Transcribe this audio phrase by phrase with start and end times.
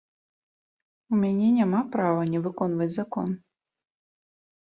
[1.15, 3.29] У мяне няма права не выконваць закон.